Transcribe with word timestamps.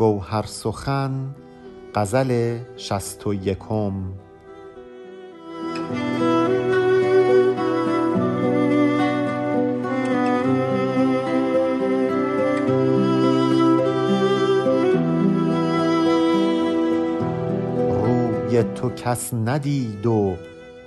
گوهر 0.00 0.42
سخن 0.42 1.34
غزل 1.94 2.58
شصت 2.76 3.26
و 3.26 3.34
یکم. 3.34 3.92
روی 17.90 18.62
تو 18.62 18.90
کس 18.90 19.34
ندید 19.34 20.06
و 20.06 20.36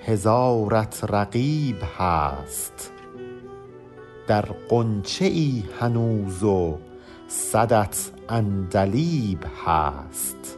هزارت 0.06 1.04
رقیب 1.10 1.78
هست. 1.98 2.92
در 4.28 4.46
غنچه 4.70 5.26
ای 5.26 5.64
هنوز 5.80 6.44
و 6.44 6.78
صدت 7.28 8.13
عندلیب 8.30 9.46
هست. 9.66 10.58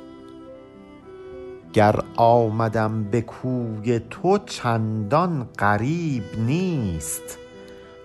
گر 1.73 1.99
آمدم 2.15 3.03
به 3.03 3.21
کوی 3.21 3.99
تو 3.99 4.37
چندان 4.37 5.49
غریب 5.59 6.23
نیست. 6.37 7.37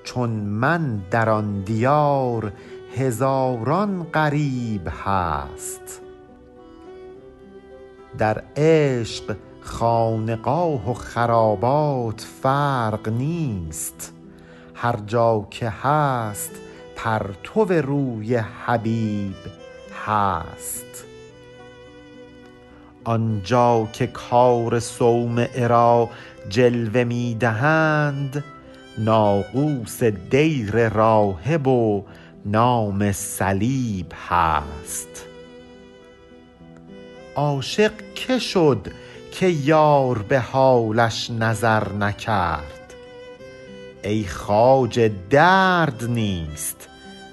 چون 0.04 0.30
من 0.30 1.00
در 1.10 1.30
آن 1.30 1.60
دیار 1.60 2.52
هزاران 2.96 4.02
غریب 4.14 4.88
هست. 5.04 6.00
در 8.18 8.42
عشق 8.56 9.36
خانقاه 9.60 10.90
و 10.90 10.94
خرابات 10.94 12.20
فرق 12.42 13.08
نیست. 13.08 14.12
هر 14.74 14.96
جا 15.06 15.46
که 15.50 15.68
هست 15.68 16.50
پرتو 17.04 17.64
روی 17.64 18.36
حبیب 18.36 19.36
هست. 20.06 21.04
آنجا 23.04 23.88
که 23.92 24.06
کار 24.06 24.80
صومعه 24.80 25.66
را 25.66 26.08
جلوه 26.48 27.04
می 27.04 27.34
دهند 27.34 28.44
ناقوس 28.98 30.02
دیر 30.02 30.88
راهب 30.88 31.66
و 31.66 32.04
نام 32.46 33.12
صلیب 33.12 34.12
هست. 34.28 35.24
عاشق 37.36 37.92
که 38.14 38.38
شد 38.38 38.86
که 39.32 39.46
یار 39.46 40.18
به 40.18 40.40
حالش 40.40 41.30
نظر 41.30 41.92
نکرد؟ 41.92 42.94
ای 44.02 44.24
خواجه 44.24 45.12
درد 45.30 46.04
نیست. 46.04 46.89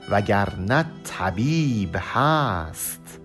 وگرنه 0.10 0.86
طبیب 1.04 1.96
هست. 2.00 3.20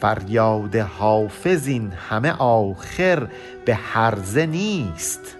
فریاد 0.00 0.76
حافظ 0.76 1.68
این 1.68 1.92
همه 2.08 2.32
آخر 2.38 3.28
به 3.64 3.74
هرزه 3.74 4.46
نیست. 4.46 5.36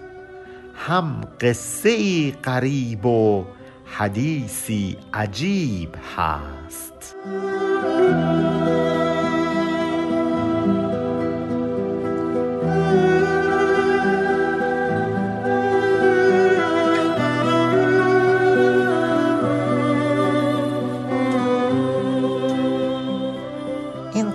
هم 0.75 1.21
قصه 1.41 1.89
ای 1.89 2.33
غریب 2.43 3.05
و 3.05 3.45
حدیثی 3.85 4.97
عجیب 5.13 5.89
هست. 6.17 7.15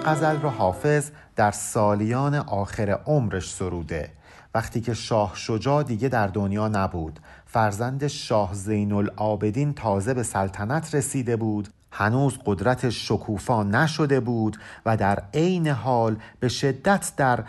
غزل 0.04 0.40
رو 0.40 0.48
حافظ 0.48 1.10
در 1.36 1.50
سالیان 1.50 2.34
آخر 2.34 2.90
عمرش 2.90 3.54
سروده. 3.54 4.10
وقتی 4.54 4.80
که 4.80 4.94
شاه 4.94 5.32
شجاع 5.34 5.82
دیگه 5.82 6.08
در 6.08 6.26
دنیا 6.26 6.68
نبود 6.68 7.20
فرزند 7.46 8.06
شاه 8.06 8.54
زین 8.54 8.92
العابدین 8.92 9.74
تازه 9.74 10.14
به 10.14 10.22
سلطنت 10.22 10.94
رسیده 10.94 11.36
بود 11.36 11.68
هنوز 11.92 12.38
قدرتش 12.46 13.08
شکوفا 13.08 13.62
نشده 13.62 14.20
بود 14.20 14.56
و 14.86 14.96
در 14.96 15.22
عین 15.34 15.68
حال 15.68 16.16
به 16.40 16.48
شدت 16.48 17.12
در 17.16 17.44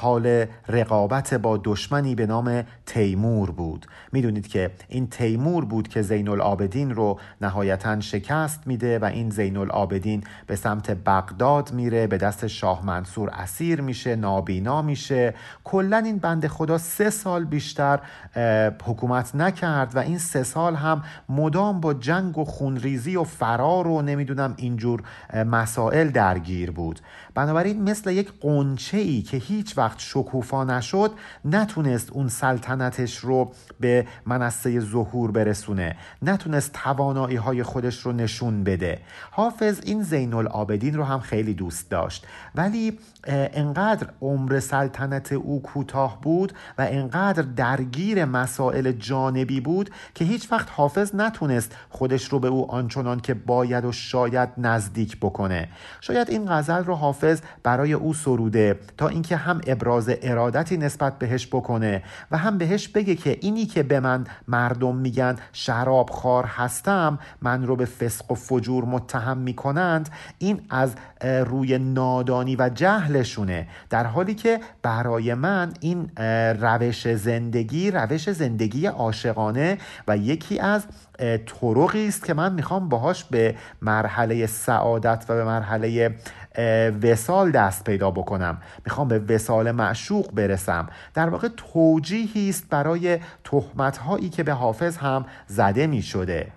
حال 0.00 0.46
رقابت 0.68 1.34
با 1.34 1.60
دشمنی 1.64 2.14
به 2.14 2.26
نام 2.26 2.64
تیمور 2.86 3.50
بود. 3.50 3.86
می‌دونید 4.12 4.48
که 4.48 4.70
این 4.88 5.06
تیمور 5.06 5.64
بود 5.64 5.88
که 5.88 6.02
زین 6.02 6.28
العابدین 6.28 6.94
رو 6.94 7.18
نهایتا 7.40 8.00
شکست 8.00 8.66
میده 8.66 8.98
و 8.98 9.04
این 9.04 9.30
زین 9.30 9.56
العابدین 9.56 10.24
به 10.46 10.56
سمت 10.56 10.90
بغداد 10.90 11.72
میره 11.72 12.06
به 12.06 12.18
دست 12.18 12.46
شاه 12.46 12.86
منصور 12.86 13.30
اسیر 13.30 13.80
میشه 13.80 14.16
نابینا 14.16 14.82
میشه. 14.82 15.34
کلا 15.64 15.96
این 15.96 16.18
بند 16.18 16.46
خدا 16.46 16.78
سه 16.78 17.10
سال 17.10 17.44
بیشتر 17.44 18.00
حکومت 18.84 19.34
نکرد 19.34 19.96
و 19.96 19.98
این 19.98 20.18
سه 20.18 20.42
سال 20.42 20.74
هم 20.74 21.02
مدام 21.28 21.80
با 21.80 21.94
جنگ 21.94 22.38
و 22.38 22.44
خونریزی 22.44 23.16
و 23.16 23.24
فرار 23.24 23.77
رو 23.82 24.02
نمی‌دونم 24.02 24.54
اینجور 24.56 25.02
مسائل 25.46 26.08
درگیر 26.08 26.70
بود. 26.70 27.00
بنابراین 27.34 27.82
مثل 27.82 28.10
یک 28.10 28.32
قنچه 28.40 28.98
ای 28.98 29.22
که 29.22 29.36
هیچ 29.36 29.78
وقت 29.78 29.98
شکوفا 29.98 30.64
نشد 30.64 31.10
نتونست 31.44 32.12
اون 32.12 32.28
سلطنتش 32.28 33.18
رو 33.18 33.52
به 33.80 34.06
منصه 34.26 34.80
ظهور 34.80 35.30
برسونه. 35.30 35.96
نتونست 36.22 36.72
توانایی 36.72 37.36
های 37.36 37.62
خودش 37.62 38.00
رو 38.00 38.12
نشون 38.12 38.64
بده. 38.64 39.00
حافظ 39.30 39.80
این 39.84 40.02
زین 40.02 40.34
العابدین 40.34 40.94
رو 40.94 41.04
هم 41.04 41.20
خیلی 41.20 41.54
دوست 41.54 41.90
داشت. 41.90 42.26
ولی 42.54 42.98
انقدر 43.26 44.06
عمر 44.20 44.60
سلطنت 44.60 45.32
او 45.32 45.62
کوتاه 45.62 46.20
بود 46.20 46.52
و 46.78 46.86
انقدر 46.90 47.42
درگیر 47.42 48.24
مسائل 48.24 48.92
جانبی 48.92 49.60
بود 49.60 49.90
که 50.14 50.24
هیچ 50.24 50.52
وقت 50.52 50.68
حافظ 50.70 51.14
نتونست 51.14 51.76
خودش 51.90 52.24
رو 52.24 52.38
به 52.38 52.48
او 52.48 52.70
آنچنان 52.70 53.20
که 53.20 53.34
باید 53.34 53.67
و 53.76 53.92
شاید 53.92 54.48
نزدیک 54.58 55.16
بکنه. 55.16 55.68
شاید 56.00 56.30
این 56.30 56.46
غزل 56.48 56.84
رو 56.84 56.94
حافظ 56.94 57.40
برای 57.62 57.92
او 57.92 58.14
سروده 58.14 58.78
تا 58.96 59.08
اینکه 59.08 59.36
هم 59.36 59.60
ابراز 59.66 60.10
ارادتی 60.22 60.76
نسبت 60.76 61.18
بهش 61.18 61.46
بکنه 61.46 62.02
و 62.30 62.38
هم 62.38 62.58
بهش 62.58 62.88
بگه 62.88 63.14
که 63.14 63.38
اینی 63.40 63.66
که 63.66 63.82
به 63.82 64.00
من 64.00 64.24
مردم 64.48 64.96
میگن 64.96 65.36
شراب 65.52 66.10
خار 66.10 66.44
هستم 66.44 67.18
من 67.42 67.66
رو 67.66 67.76
به 67.76 67.84
فسق 67.84 68.30
و 68.30 68.34
فجور 68.34 68.84
متهم 68.84 69.38
می‌کنند 69.38 70.08
این 70.38 70.60
از 70.70 70.94
روی 71.22 71.78
نادانی 71.78 72.56
و 72.56 72.70
جهلشونه. 72.74 73.68
در 73.90 74.04
حالی 74.04 74.34
که 74.34 74.60
برای 74.82 75.34
من 75.34 75.72
این 75.80 76.10
روش 76.60 77.14
زندگی 77.14 77.90
روش 77.90 78.30
زندگی 78.30 78.86
عاشقانه 78.86 79.78
و 80.08 80.16
یکی 80.16 80.58
از 80.58 80.86
طرقی 81.46 82.08
است 82.08 82.24
که 82.24 82.34
من 82.34 82.52
می‌خوام 82.52 82.88
باهاش 82.88 83.24
به 83.24 83.54
مرحله 83.82 84.46
سعادت 84.46 85.24
و 85.28 85.34
به 85.34 85.44
مرحله 85.44 86.14
وسال 87.02 87.50
دست 87.50 87.84
پیدا 87.84 88.10
بکنم. 88.10 88.58
می‌خوام 88.84 89.08
به 89.08 89.18
وسال 89.18 89.70
معشوق 89.70 90.32
برسم. 90.32 90.88
در 91.14 91.28
واقع 91.28 91.48
توجیهی 91.56 92.48
است 92.50 92.68
برای 92.70 93.18
تهمت 93.44 93.96
هایی 93.96 94.28
که 94.28 94.42
به 94.42 94.52
حافظ 94.52 94.96
هم 94.96 95.26
زده 95.46 95.86
می 95.86 96.02
شده 96.02 96.52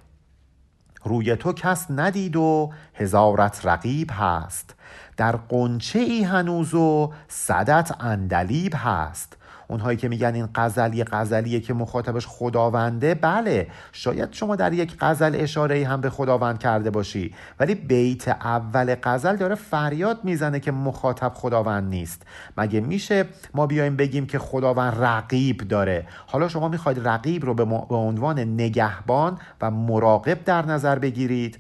روی 1.04 1.36
تو 1.36 1.54
کس 1.54 1.86
ندید 1.90 2.36
و 2.36 2.72
هزارت 2.96 3.66
رقیب 3.66 4.10
هست. 4.14 4.76
در 5.18 5.36
قنچه 5.36 6.00
ای 6.00 6.24
هنوز 6.24 6.74
و 6.74 7.14
صدت 7.28 7.92
اندلیب 8.00 8.74
هست. 8.78 9.38
اونهایی 9.72 9.98
که 9.98 10.08
میگن 10.08 10.36
این 10.36 10.50
غزل 10.56 10.94
یه 10.94 11.04
غزلیه 11.04 11.60
که 11.60 11.74
مخاطبش 11.74 12.28
خداونده 12.28 13.16
بله 13.16 13.68
شاید 13.92 14.34
شما 14.34 14.56
در 14.56 14.74
یک 14.74 14.96
غزل 15.00 15.36
اشاره 15.40 15.88
هم 15.88 16.02
به 16.02 16.10
خداوند 16.10 16.60
کرده 16.60 16.90
باشی 16.90 17.34
ولی 17.60 17.76
بیت 17.76 18.28
اول 18.28 18.96
غزل 19.04 19.36
داره 19.36 19.56
فریاد 19.56 20.20
می‌زنه 20.24 20.60
که 20.60 20.72
مخاطب 20.72 21.32
خداوند 21.36 21.90
نیست. 21.90 22.22
مگه 22.58 22.80
میشه 22.80 23.26
ما 23.54 23.68
بیایم 23.68 23.96
بگیم 23.96 24.26
که 24.26 24.40
خداوند 24.40 25.04
رقیب 25.04 25.58
داره؟ 25.58 26.06
حالا 26.28 26.48
شما 26.48 26.68
می‌خواید 26.68 27.08
رقیب 27.08 27.46
رو 27.46 27.54
به 27.54 27.96
عنوان 27.96 28.40
نگهبان 28.40 29.38
و 29.62 29.72
مراقب 29.72 30.44
در 30.44 30.66
نظر 30.66 31.00
بگیرید 31.00 31.58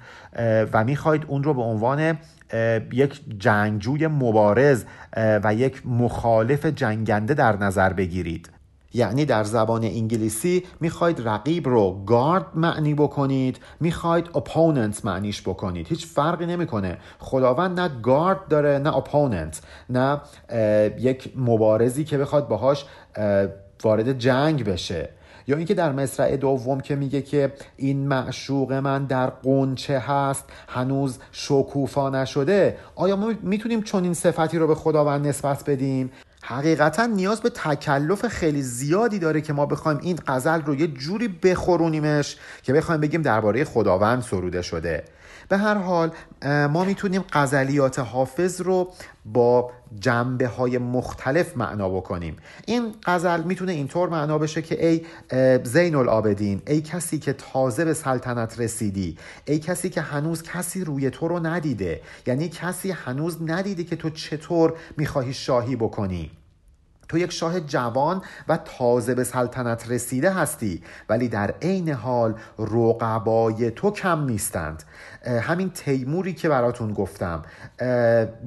و 0.73 0.83
می‌خواید 0.83 1.25
اون 1.27 1.43
رو 1.43 1.53
به 1.53 1.61
عنوان 1.61 2.17
یک 2.93 3.21
جنگجوی 3.39 4.07
مبارز 4.07 4.83
و 5.17 5.53
یک 5.55 5.87
مخالف 5.87 6.65
جنگنده 6.65 7.33
در 7.33 7.57
نظر 7.57 7.93
بگیرید. 7.93 8.49
یعنی 8.93 9.25
در 9.25 9.43
زبان 9.43 9.83
انگلیسی 9.83 10.63
می‌خواید 10.79 11.27
رقیب 11.27 11.67
رو 11.67 12.03
گارد 12.05 12.45
معنی 12.55 12.93
بکنید 12.93 13.59
می‌خواید 13.79 14.29
اپوننت 14.35 15.05
معنیش 15.05 15.41
بکنید. 15.41 15.87
هیچ 15.87 16.07
فرقی 16.07 16.45
نمی‌کنه. 16.45 16.97
خداوند 17.19 17.79
نه 17.79 17.89
گارد 18.01 18.47
داره 18.49 18.77
نه 18.77 18.97
اپوننت 18.97 19.61
نه 19.89 20.21
یک 20.99 21.33
مبارزی 21.35 22.03
که 22.03 22.17
بخواد 22.17 22.47
باهاش 22.47 22.85
وارد 23.83 24.17
جنگ 24.19 24.65
بشه. 24.65 25.09
یا 25.51 25.57
اینکه 25.57 25.73
در 25.73 25.91
مصرع 25.91 26.37
دوم 26.37 26.79
که 26.81 26.95
میگه 26.95 27.21
که 27.21 27.53
این 27.77 28.07
معشوق 28.07 28.73
من 28.73 29.05
در 29.05 29.27
قنچه 29.27 29.99
هست 29.99 30.43
هنوز 30.67 31.17
شکوفا 31.31 32.09
نشده 32.09 32.77
آیا 32.95 33.15
ما 33.15 33.33
می‌تونیم 33.41 33.81
چون 33.81 34.03
این 34.03 34.13
صفتی 34.13 34.57
رو 34.57 34.67
به 34.67 34.75
خداوند 34.75 35.27
نسبت 35.27 35.69
بدیم؟ 35.69 36.11
حقیقتا 36.43 37.05
نیاز 37.05 37.41
به 37.41 37.49
تکلف 37.49 38.27
خیلی 38.27 38.61
زیادی 38.61 39.19
داره 39.19 39.41
که 39.41 39.53
ما 39.53 39.65
بخوایم 39.65 39.99
این 40.01 40.19
غزل 40.27 40.61
رو 40.61 40.75
یه 40.75 40.87
جوری 40.87 41.27
بخورونیمش 41.27 42.37
که 42.63 42.73
بخوایم 42.73 43.01
بگیم 43.01 43.21
درباره 43.21 43.63
خداوند 43.63 44.21
سروده 44.21 44.61
شده. 44.61 45.03
به 45.49 45.57
هر 45.57 45.75
حال 45.75 46.11
ما 46.45 46.83
می‌تونیم 46.83 47.23
غزلیات 47.33 47.99
حافظ 47.99 48.61
رو 48.61 48.91
با 49.25 49.71
جنبه 49.99 50.47
های 50.47 50.77
مختلف 50.77 51.57
معنا 51.57 51.89
بکنیم. 51.89 52.35
این 52.65 52.95
غزل 53.05 53.43
می‌تونه 53.43 53.71
اینطور 53.71 54.09
معنا 54.09 54.37
بشه 54.37 54.61
که 54.61 54.87
ای 54.87 55.01
زین 55.63 55.95
العابدین 55.95 56.61
ای 56.67 56.81
کسی 56.81 57.19
که 57.19 57.33
تازه 57.33 57.85
به 57.85 57.93
سلطنت 57.93 58.59
رسیدی 58.59 59.17
ای 59.45 59.59
کسی 59.59 59.89
که 59.89 60.01
هنوز 60.01 60.43
کسی 60.43 60.83
روی 60.83 61.09
تو 61.09 61.27
رو 61.27 61.39
ندیده 61.39 62.01
یعنی 62.27 62.49
کسی 62.49 62.91
هنوز 62.91 63.37
ندیده 63.45 63.83
که 63.83 63.95
تو 63.95 64.09
چطور 64.09 64.73
می‌خواهی 64.97 65.33
شاهی 65.33 65.75
بکنی. 65.75 66.31
تو 67.11 67.17
یک 67.17 67.31
شاه 67.31 67.59
جوان 67.59 68.21
و 68.47 68.57
تازه 68.57 69.15
به 69.15 69.23
سلطنت 69.23 69.91
رسیده 69.91 70.33
هستی 70.33 70.83
ولی 71.09 71.27
در 71.27 71.53
عین 71.61 71.89
حال 71.89 72.35
رقبای 72.59 73.71
تو 73.71 73.91
کم 73.91 74.25
نیستند. 74.25 74.83
همین 75.25 75.69
تیموری 75.69 76.33
که 76.33 76.49
براتون 76.49 76.93
گفتم 76.93 77.41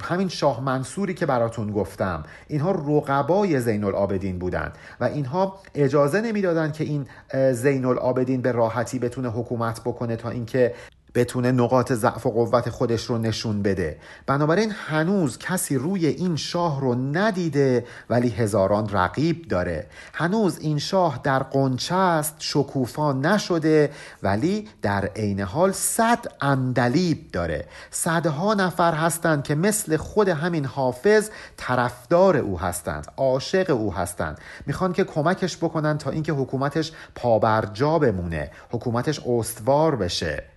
همین 0.03 0.29
شاه 0.29 0.61
منصوری 0.61 1.15
که 1.15 1.27
براتون 1.27 1.73
گفتم 1.73 2.23
اینها 2.49 2.71
رقبای 2.71 3.61
زین 3.61 3.85
العابدین 3.85 4.39
بودند 4.39 4.79
و 5.01 5.05
اینها 5.05 5.59
اجازه 5.75 6.21
نمی‌دادند 6.21 6.73
که 6.73 6.85
این 6.85 7.07
زین 7.53 7.85
العابدین 7.85 8.43
به 8.43 8.53
راحتی 8.53 8.99
بتونه 8.99 9.29
حکومت 9.29 9.81
بکنه 9.81 10.17
تا 10.17 10.31
اینکه 10.31 10.75
بتونه 11.15 11.53
نقاط 11.53 11.93
ضعف 11.93 12.27
و 12.27 12.31
قوت 12.31 12.71
خودش 12.71 13.05
رو 13.05 13.19
نشون 13.19 13.63
بده. 13.63 13.99
بنابراین 14.27 14.71
هنوز 14.71 15.39
کسی 15.39 15.77
روی 15.77 16.07
این 16.07 16.37
شاه 16.37 16.81
رو 16.81 16.95
ندیده 16.95 17.87
ولی 18.11 18.29
هزاران 18.29 18.89
رقیب 18.89 19.49
داره. 19.49 19.87
هنوز 20.15 20.59
این 20.59 20.79
شاه 20.79 21.21
در 21.23 21.39
قنچه 21.39 21.95
است 21.95 22.35
شکوفا 22.39 23.13
نشده 23.13 23.91
ولی 24.23 24.69
در 24.83 25.05
عین 25.05 25.41
حال 25.41 25.73
صد 25.73 26.27
اندلیب 26.41 27.31
داره. 27.33 27.67
صدها 27.91 28.55
نفر 28.55 28.95
هستند 28.95 29.43
که 29.43 29.55
مثل 29.55 29.97
خود 29.97 30.29
همین 30.29 30.65
حافظ 30.65 31.31
طرفدار 31.57 32.37
او 32.37 32.61
هستند 32.61 33.07
عاشق 33.17 33.71
او 33.71 33.95
هستند. 33.95 34.39
می‌خوان 34.67 34.93
که 34.93 35.05
کمکش 35.05 35.57
بکنن 35.57 35.99
تا 35.99 36.11
اینکه 36.11 36.33
حکومتش 36.33 36.93
پابرجا 37.15 37.99
بمونه 37.99 38.51
حکومتش 38.71 39.21
استوار 39.27 39.97
بشه. 39.97 40.54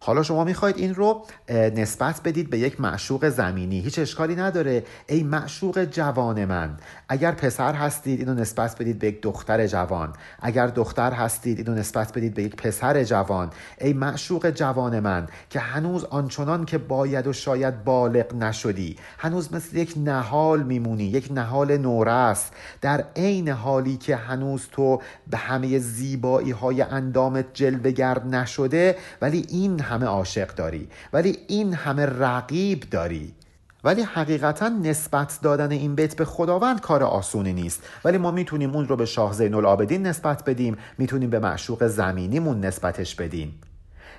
حالا 0.00 0.22
شما 0.22 0.44
می‌خواید 0.44 0.76
این 0.76 0.94
رو 0.94 1.24
نسبت 1.50 2.20
بدید 2.24 2.50
به 2.50 2.58
یک 2.58 2.80
معشوق 2.80 3.28
زمینی. 3.28 3.80
هیچ 3.80 3.98
اشکالی 3.98 4.36
نداره. 4.36 4.84
ای 5.06 5.22
معشوق 5.22 5.84
جوان 5.84 6.44
من 6.44 6.76
اگر 7.08 7.32
پسر 7.32 7.74
هستید 7.74 8.18
اینو 8.18 8.34
نسبت 8.34 8.78
بدید 8.78 8.98
به 8.98 9.06
یک 9.06 9.22
دختر 9.22 9.66
جوان. 9.66 10.12
اگر 10.40 10.66
دختر 10.66 11.12
هستید 11.12 11.58
اینو 11.58 11.74
نسبت 11.74 12.12
بدید 12.12 12.34
به 12.34 12.42
یک 12.42 12.56
پسر 12.56 13.04
جوان. 13.04 13.50
ای 13.80 13.92
معشوق 13.92 14.50
جوان 14.50 15.00
من 15.00 15.26
که 15.50 15.60
هنوز 15.60 16.04
آنچنان 16.04 16.64
که 16.64 16.78
باید 16.78 17.26
و 17.26 17.32
شاید 17.32 17.84
بالغ 17.84 18.34
نشدی 18.34 18.96
هنوز 19.18 19.54
مثل 19.54 19.76
یک 19.76 19.94
نهال 19.96 20.62
میمونی 20.62 21.04
یک 21.04 21.28
نهال 21.32 21.76
نورست 21.76 22.52
در 22.80 23.04
عین 23.16 23.48
حالی 23.48 23.96
که 23.96 24.16
هنوز 24.16 24.66
تو 24.72 25.00
به 25.30 25.36
همه 25.36 25.78
زیبایی 25.78 26.50
های 26.50 26.82
اندامت 26.82 27.44
جلوگر 27.54 28.22
نشده 28.24 28.96
ولی 29.22 29.46
این 29.48 29.80
همه 29.86 30.06
عاشق 30.06 30.54
داری 30.54 30.88
ولی 31.12 31.38
این 31.48 31.74
همه 31.74 32.06
رقیب 32.06 32.80
داری. 32.90 33.34
ولی 33.84 34.02
حقیقتا 34.02 34.68
نسبت 34.68 35.38
دادن 35.42 35.70
این 35.72 35.94
بیت 35.94 36.16
به 36.16 36.24
خداوند 36.24 36.80
کار 36.80 37.02
آسونی 37.02 37.52
نیست. 37.52 37.82
ولی 38.04 38.18
ما 38.18 38.30
می‌تونیم 38.30 38.70
اون 38.70 38.88
رو 38.88 38.96
به 38.96 39.04
شاه 39.06 39.32
زین 39.32 39.54
العابدین 39.54 40.06
نسبت 40.06 40.44
بدیم 40.44 40.76
می‌تونیم 40.98 41.30
به 41.30 41.38
معشوق 41.38 41.86
زمینیمون 41.86 42.60
نسبتش 42.60 43.14
بدیم. 43.14 43.60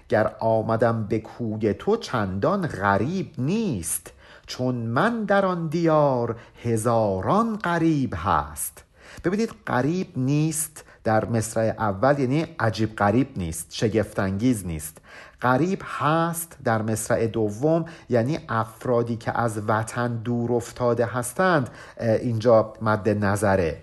گر 0.09 0.31
آمدم 0.39 1.03
به 1.03 1.19
کوی 1.19 1.73
تو 1.73 1.97
چندان 1.97 2.67
غریب 2.67 3.31
نیست 3.37 4.11
چون 4.47 4.75
من 4.75 5.23
در 5.23 5.45
آن 5.45 5.67
دیار 5.67 6.35
هزاران 6.63 7.57
غریب 7.57 8.13
هست. 8.17 8.83
ببینید 9.23 9.49
غریب 9.67 10.07
نیست 10.15 10.83
در 11.03 11.25
مصرع 11.25 11.75
اول 11.79 12.19
یعنی 12.19 12.45
عجیب 12.59 12.95
غریب 12.95 13.27
نیست 13.37 13.67
شگفتانگیز 13.69 14.65
نیست. 14.65 14.97
غریب 15.41 15.81
هست 15.85 16.57
در 16.63 16.81
مصرع 16.81 17.27
دوم 17.27 17.85
یعنی 18.09 18.39
افرادی 18.49 19.15
که 19.15 19.39
از 19.39 19.61
وطن 19.67 20.15
دور 20.15 20.53
افتاده 20.53 21.05
هستند 21.05 21.69
اینجا 21.99 22.73
مد 22.81 23.09
نظره. 23.09 23.81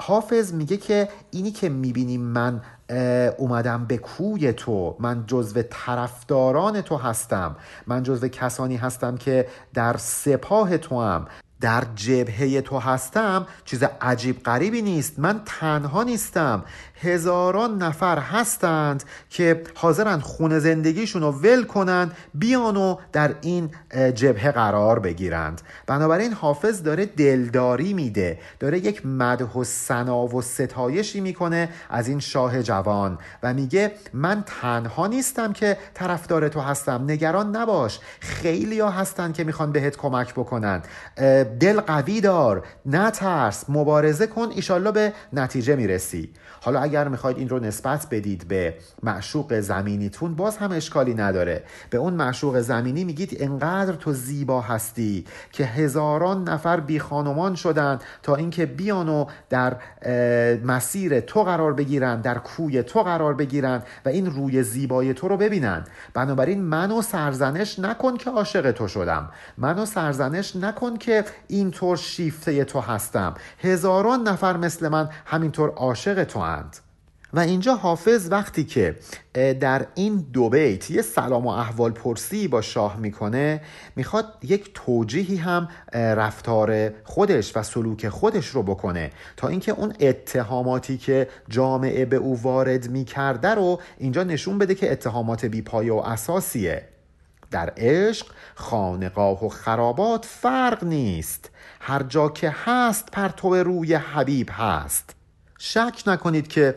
حافظ 0.00 0.52
میگه 0.52 0.76
که 0.76 1.08
اینی 1.30 1.50
که 1.50 1.68
می‌بینی 1.68 2.18
من 2.18 2.60
اومدم 3.38 3.84
به 3.84 3.98
کوی 3.98 4.52
تو 4.52 4.96
من 4.98 5.24
جزو 5.26 5.62
طرفداران 5.70 6.80
تو 6.80 6.96
هستم 6.96 7.56
من 7.86 8.02
جزو 8.02 8.28
کسانی 8.28 8.76
هستم 8.76 9.16
که 9.16 9.46
در 9.74 9.96
سپاه 9.96 10.78
تو 10.78 11.02
هم 11.02 11.26
در 11.64 11.84
جبهه 11.94 12.60
تو 12.60 12.78
هستم 12.78 13.46
چیز 13.64 13.84
عجیب 14.00 14.42
غریبی 14.42 14.82
نیست. 14.82 15.18
من 15.18 15.40
تنها 15.46 16.02
نیستم. 16.02 16.64
هزاران 17.02 17.82
نفر 17.82 18.18
هستند 18.18 19.04
که 19.30 19.62
حاضرن 19.74 20.20
خون 20.20 20.58
زندگیشون 20.58 21.22
رو 21.22 21.30
ول 21.32 21.64
کنند 21.64 22.16
بیان 22.34 22.76
و 22.76 22.96
در 23.12 23.34
این 23.40 23.70
جبهه 24.14 24.50
قرار 24.50 24.98
بگیرند. 24.98 25.60
بنابراین 25.86 26.32
حافظ 26.32 26.82
داره 26.82 27.06
دلداری 27.06 27.94
میده. 27.94 28.38
داره 28.60 28.78
یک 28.78 29.06
مدح 29.06 29.52
و 29.52 29.64
سنا 29.64 30.26
و 30.26 30.42
ستایشی 30.42 31.20
می‌کنه 31.20 31.68
از 31.90 32.08
این 32.08 32.20
شاه 32.20 32.62
جوان 32.62 33.18
و 33.42 33.54
میگه 33.54 33.92
من 34.12 34.44
تنها 34.60 35.06
نیستم 35.06 35.52
که 35.52 35.78
طرفدار 35.94 36.48
تو 36.48 36.60
هستم. 36.60 37.04
نگران 37.08 37.56
نباش. 37.56 38.00
خیلی 38.20 38.80
ها 38.80 38.90
هستن 38.90 39.32
که 39.32 39.44
می‌خوان 39.44 39.72
بهت 39.72 39.96
کمک 39.96 40.32
بکنن. 40.34 40.82
دل 41.60 41.80
قوی 41.80 42.20
دار 42.20 42.64
نترس 42.86 43.64
مبارزه 43.68 44.26
کن 44.26 44.48
ایشالله 44.54 44.90
به 44.92 45.12
نتیجه 45.32 45.76
می‌رسی. 45.76 46.30
حالا 46.60 46.80
اگر 46.80 47.08
می‌خواید 47.08 47.38
این 47.38 47.48
رو 47.48 47.58
نسبت 47.58 48.06
بدید 48.10 48.48
به 48.48 48.74
معشوق 49.02 49.60
زمینیتون 49.60 50.34
باز 50.34 50.56
هم 50.56 50.72
اشکالی 50.72 51.14
نداره. 51.14 51.64
به 51.90 51.98
اون 51.98 52.14
معشوق 52.14 52.60
زمینی 52.60 53.04
میگید 53.04 53.36
انقدر 53.40 53.92
تو 53.92 54.12
زیبا 54.12 54.60
هستی 54.60 55.24
که 55.52 55.64
هزاران 55.64 56.48
نفر 56.48 56.80
بی 56.80 56.98
خانمان 56.98 57.54
شدن 57.54 57.98
تا 58.22 58.34
اینکه 58.34 58.66
بیان 58.66 59.08
و 59.08 59.26
در 59.50 59.76
مسیر 60.64 61.20
تو 61.20 61.42
قرار 61.42 61.72
بگیرن 61.72 62.20
در 62.20 62.38
کوی 62.38 62.82
تو 62.82 63.02
قرار 63.02 63.34
بگیرن 63.34 63.82
و 64.04 64.08
این 64.08 64.26
روی 64.26 64.62
زیبای 64.62 65.14
تو 65.14 65.28
رو 65.28 65.36
ببینن. 65.36 65.84
بنابراین 66.14 66.62
منو 66.62 67.02
سرزنش 67.02 67.78
نکن 67.78 68.16
که 68.16 68.30
عاشق 68.30 68.72
تو 68.72 68.88
شدم. 68.88 69.30
منو 69.58 69.86
سرزنش 69.86 70.56
نکن 70.56 70.96
که 70.96 71.24
اینطور 71.48 71.96
شیفته 71.96 72.64
تو 72.64 72.80
هستم. 72.80 73.34
هزاران 73.58 74.28
نفر 74.28 74.56
مثل 74.56 74.88
من 74.88 75.08
همینطور 75.24 75.70
عاشق 75.70 76.24
تو 76.24 76.40
هستند 76.40 76.76
و 77.32 77.38
اینجا 77.38 77.74
حافظ 77.74 78.28
وقتی 78.30 78.64
که 78.64 78.96
در 79.60 79.86
این 79.94 80.26
دو 80.32 80.48
بیت 80.48 80.90
یه 80.90 81.02
سلام 81.02 81.46
و 81.46 81.48
احوال 81.48 81.92
پرسی 81.92 82.48
با 82.48 82.60
شاه 82.60 82.96
می‌کنه 82.96 83.60
می‌خواد 83.96 84.24
یک 84.42 84.70
توجیهی 84.74 85.36
هم 85.36 85.68
رفتار 85.92 86.90
خودش 87.04 87.56
و 87.56 87.62
سلوک 87.62 88.08
خودش 88.08 88.46
رو 88.46 88.62
بکنه. 88.62 89.10
تا 89.36 89.48
اینکه 89.48 89.72
اون 89.72 89.94
اتهاماتی 90.00 90.98
که 90.98 91.28
جامعه 91.48 92.04
به 92.04 92.16
او 92.16 92.42
وارد 92.42 92.90
می‌کرده 92.90 93.48
رو 93.48 93.80
اینجا 93.98 94.24
نشون 94.24 94.58
بده 94.58 94.74
که 94.74 94.92
اتهامات 94.92 95.44
بیپایه 95.44 95.92
و 95.92 95.96
اساسیه. 95.96 96.88
در 97.54 97.72
عشق 97.76 98.26
خانقاه 98.54 99.44
و 99.44 99.48
خرابات 99.48 100.24
فرق 100.24 100.84
نیست. 100.84 101.50
هر 101.80 102.02
جا 102.02 102.28
که 102.28 102.54
هست 102.64 103.10
پرتو 103.12 103.54
روی 103.54 103.94
حبیب 103.94 104.48
هست. 104.52 105.14
شک 105.58 106.02
نکنید 106.06 106.48
که 106.48 106.74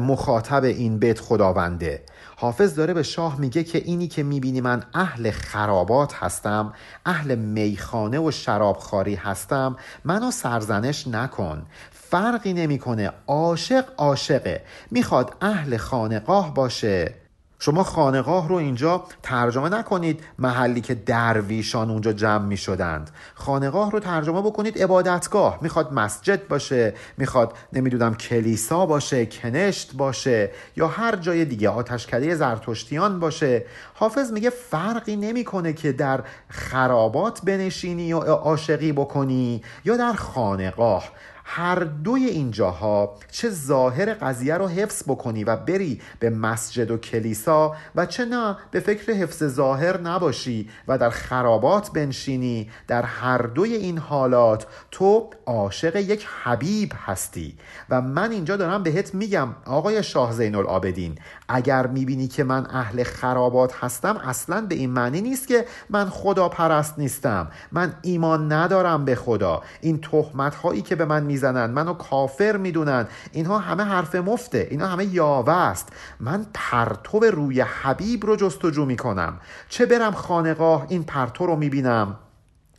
مخاطب 0.00 0.64
این 0.64 0.98
بیت 0.98 1.20
خداونده. 1.20 2.02
حافظ 2.36 2.74
داره 2.74 2.94
به 2.94 3.02
شاه 3.02 3.40
میگه 3.40 3.64
که 3.64 3.78
اینی 3.78 4.08
که 4.08 4.22
می‌بینی 4.22 4.60
من 4.60 4.82
اهل 4.94 5.30
خرابات 5.30 6.14
هستم 6.14 6.72
اهل 7.06 7.34
میخانه 7.34 8.18
و 8.18 8.30
شرابخاری 8.30 9.14
هستم 9.14 9.76
منو 10.04 10.30
سرزنش 10.30 11.08
نکن. 11.08 11.66
فرقی 11.90 12.52
نمی‌کنه. 12.52 13.12
عاشق 13.26 13.84
عاشقه. 13.96 14.62
می‌خواد 14.90 15.36
اهل 15.40 15.76
خانقاه 15.76 16.54
باشه. 16.54 17.14
شما 17.62 17.82
خانقاه 17.84 18.48
رو 18.48 18.54
اینجا 18.54 19.04
ترجمه 19.22 19.68
نکنید 19.68 20.24
محلی 20.38 20.80
که 20.80 20.94
درویشان 20.94 21.90
اونجا 21.90 22.12
جمع 22.12 22.44
می 22.44 22.56
شدند. 22.56 23.10
خانقاه 23.34 23.90
رو 23.90 24.00
ترجمه 24.00 24.40
بکنید 24.42 24.82
عبادتگاه. 24.82 25.58
می‌خواد 25.62 25.92
مسجد 25.92 26.48
باشه 26.48 26.94
می‌خواد 27.18 27.54
نمی‌دونم 27.72 28.14
کلیسا 28.14 28.86
باشه 28.86 29.26
کنشت 29.26 29.96
باشه 29.96 30.50
یا 30.76 30.88
هر 30.88 31.16
جای 31.16 31.44
دیگه 31.44 31.68
آتشکده 31.68 32.34
زرتشتیان 32.34 33.20
باشه. 33.20 33.64
حافظ 33.94 34.32
میگه 34.32 34.50
فرقی 34.50 35.16
نمی‌کنه 35.16 35.72
که 35.72 35.92
در 35.92 36.20
خرابات 36.48 37.40
بنشینی 37.44 38.12
و 38.12 38.18
عاشقی 38.20 38.92
بکنی 38.92 39.62
یا 39.84 39.96
در 39.96 40.12
خانقاه. 40.12 41.04
هر 41.52 41.78
دوی 41.78 42.24
اینجاها 42.24 43.16
چه 43.30 43.50
ظاهر 43.50 44.14
قضیه 44.14 44.54
رو 44.54 44.68
حفظ 44.68 45.02
بکنی 45.02 45.44
و 45.44 45.56
بری 45.56 46.00
به 46.18 46.30
مسجد 46.30 46.90
و 46.90 46.96
کلیسا 46.96 47.76
و 47.94 48.06
چه 48.06 48.24
نه 48.24 48.56
به 48.70 48.80
فکر 48.80 49.12
حفظ 49.12 49.44
ظاهر 49.44 50.00
نباشی 50.00 50.68
و 50.88 50.98
در 50.98 51.10
خرابات 51.10 51.92
بنشینی 51.92 52.70
در 52.88 53.02
هر 53.02 53.38
دوی 53.38 53.74
این 53.74 53.98
حالات 53.98 54.66
تو 54.90 55.30
عاشق 55.46 55.96
یک 55.96 56.26
حبیب 56.42 56.92
هستی. 57.06 57.56
و 57.90 58.00
من 58.00 58.30
اینجا 58.30 58.56
دارم 58.56 58.82
بهت 58.82 59.14
میگم 59.14 59.48
آقای 59.66 60.02
شاه 60.02 60.32
زین 60.32 60.54
العابدین 60.54 61.18
اگر 61.48 61.86
می‌بینی 61.86 62.28
که 62.28 62.44
من 62.44 62.66
اهل 62.70 63.02
خرابات 63.02 63.74
هستم 63.74 64.16
اصلا 64.16 64.60
به 64.60 64.74
این 64.74 64.90
معنی 64.90 65.20
نیست 65.20 65.48
که 65.48 65.64
من 65.90 66.08
خدا 66.08 66.48
پرست 66.48 66.98
نیستم. 66.98 67.50
من 67.72 67.94
ایمان 68.02 68.52
ندارم 68.52 69.04
به 69.04 69.14
خدا. 69.14 69.62
این 69.80 70.00
تهمت 70.00 70.54
هایی 70.54 70.82
که 70.82 70.94
به 70.94 71.04
من 71.04 71.22
می‌زنن. 71.40 71.70
منو 71.70 71.94
کافر 71.94 72.56
می‌دونن. 72.56 73.06
اینها 73.32 73.58
همه 73.58 73.82
حرف 73.82 74.14
مفته. 74.14 74.66
اینها 74.70 74.88
همه 74.88 75.04
یاوه 75.04 75.52
است. 75.52 75.88
من 76.20 76.46
پرتو 76.54 77.20
روی 77.20 77.60
حبیب 77.60 78.26
رو 78.26 78.36
جستجو 78.36 78.84
می‌کنم. 78.84 79.40
چه 79.68 79.86
برم 79.86 80.12
خانقاه 80.12 80.86
این 80.88 81.04
پرتو 81.04 81.46
رو 81.46 81.56
می‌بینم 81.56 82.16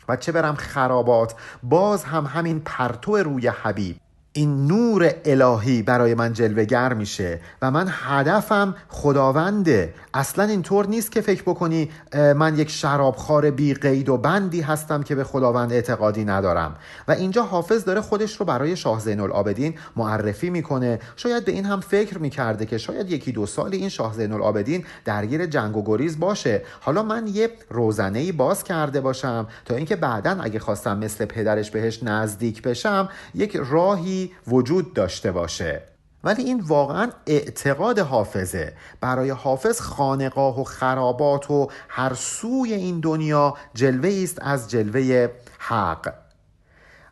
و 0.09 0.15
چه 0.15 0.31
برم 0.31 0.55
خرابات. 0.55 1.35
باز 1.63 2.03
هم 2.03 2.25
همین 2.25 2.59
پرتو 2.65 3.17
روی 3.17 3.47
حبیب. 3.47 3.95
این 4.33 4.67
نور 4.67 5.13
الهی 5.25 5.81
برای 5.81 6.13
من 6.13 6.33
جلوگر 6.33 6.93
میشه 6.93 7.39
و 7.61 7.71
من 7.71 7.88
هدفم 7.89 8.75
خداونده 8.89 9.93
اصلا 10.13 10.43
اینطور 10.43 10.88
نیست 10.88 11.11
که 11.11 11.21
فکر 11.21 11.41
بکنی 11.41 11.89
من 12.13 12.57
یک 12.57 12.69
شرابخوار 12.69 13.51
بی 13.51 13.73
قید 13.73 14.09
و 14.09 14.17
بندی 14.17 14.61
هستم 14.61 15.03
که 15.03 15.15
به 15.15 15.23
خداوند 15.23 15.73
اعتقادی 15.73 16.25
ندارم. 16.25 16.75
و 17.07 17.11
اینجا 17.11 17.43
حافظ 17.43 17.83
داره 17.83 18.01
خودش 18.01 18.35
رو 18.35 18.45
برای 18.45 18.75
شاه 18.75 19.00
زین 19.00 19.19
العابدین 19.19 19.73
معرفی 19.95 20.50
می‌کنه. 20.50 21.00
شاید 21.15 21.45
به 21.45 21.51
این 21.51 21.65
هم 21.65 21.79
فکر 21.79 22.17
می‌کرده 22.17 22.65
که 22.65 22.77
شاید 22.77 23.09
یکی 23.09 23.31
دو 23.31 23.45
سال 23.45 23.73
این 23.73 23.89
شاه 23.89 24.13
زین 24.13 24.31
العابدین 24.31 24.85
درگیر 25.05 25.45
جنگ 25.45 25.77
و 25.77 25.83
گریز 25.85 26.19
باشه. 26.19 26.61
حالا 26.81 27.03
من 27.03 27.27
یه 27.27 27.50
روزنه 27.69 28.19
ای 28.19 28.31
باز 28.31 28.63
کرده 28.63 29.01
باشم 29.01 29.47
تا 29.65 29.75
اینکه 29.75 29.95
بعدا 29.95 30.38
اگه 30.41 30.59
خواستم 30.59 30.97
مثل 30.97 31.25
پدرش 31.25 31.71
بهش 31.71 32.03
نزدیک 32.03 32.61
بشم 32.61 33.09
یک 33.35 33.57
راهی 33.69 34.20
وجود 34.47 34.93
داشته 34.93 35.31
باشه. 35.31 35.81
ولی 36.23 36.43
این 36.43 36.59
واقعا 36.59 37.09
اعتقاد 37.27 37.99
حافظه. 37.99 38.73
برای 39.01 39.29
حافظ 39.29 39.81
خانقاه 39.81 40.61
و 40.61 40.63
خرابات 40.63 41.51
و 41.51 41.67
هر 41.89 42.13
سوی 42.13 42.73
این 42.73 42.99
دنیا 42.99 43.57
جلوه 43.73 44.21
است 44.23 44.37
از 44.41 44.69
جلوه 44.69 45.27
حق. 45.59 46.13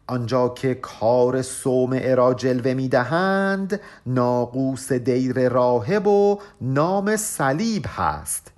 آنجا 0.07 0.49
که 0.49 0.73
کار 0.73 1.41
صومعه 1.41 2.15
را 2.15 2.33
جلوه 2.33 2.73
می‌دهند 2.73 3.79
ناقوس 4.05 4.91
دیر 4.91 5.49
راهب 5.49 6.07
و 6.07 6.39
نام 6.61 7.15
صلیب 7.15 7.85
هست. 7.87 8.51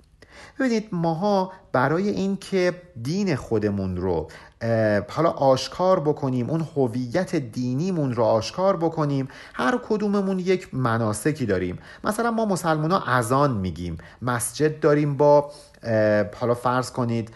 ببینید 0.58 0.88
ماها 0.92 1.52
برای 1.72 2.08
اینکه 2.08 2.82
دین 3.02 3.36
خودمون 3.36 3.96
رو 3.96 4.28
حالا 5.08 5.30
آشکار 5.30 6.00
بکنیم 6.00 6.50
اون 6.50 6.68
هویت 6.76 7.36
دینیمون 7.36 8.12
رو 8.12 8.24
آشکار 8.24 8.76
بکنیم. 8.76 9.28
هر 9.54 9.78
کدوممون 9.88 10.38
یک 10.38 10.74
مناسکی 10.74 11.46
داریم. 11.46 11.78
مثلا 12.04 12.30
ما 12.30 12.44
مسلمان 12.44 12.90
ها 12.90 12.98
اذان 12.98 13.52
میگیم. 13.56 13.98
مسجد 14.22 14.80
داریم 14.80 15.16
با 15.16 15.50
حالا 16.34 16.54
فرض 16.54 16.90
کنید 16.90 17.30